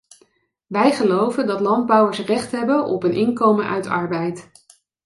[0.67, 4.49] Wij geloven dat landbouwers recht hebben op een inkomen uit arbeid.